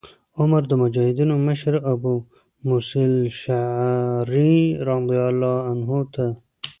[0.39, 2.13] عمر د مجاهدینو مشر ابو
[2.67, 4.55] موسی الأشعري
[4.89, 6.25] رضي الله عنه ته